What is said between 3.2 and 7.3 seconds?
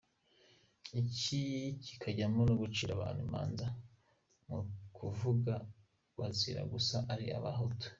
imanza mu kivunga, bazira gusa ko ari